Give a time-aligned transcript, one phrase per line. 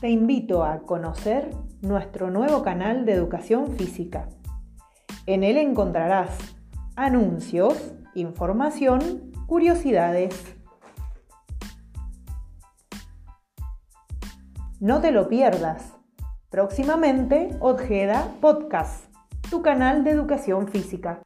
[0.00, 1.50] te invito a conocer
[1.82, 4.30] nuestro nuevo canal de educación física.
[5.26, 6.30] En él encontrarás
[6.96, 10.56] anuncios, información, curiosidades.
[14.80, 15.92] No te lo pierdas.
[16.48, 19.04] Próximamente, Ojeda Podcast,
[19.50, 21.20] tu canal de educación física.